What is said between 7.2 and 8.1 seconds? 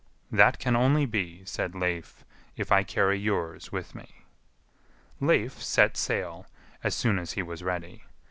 he was ready.